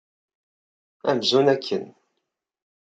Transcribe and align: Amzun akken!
Amzun 1.09 1.47
akken! 1.53 1.85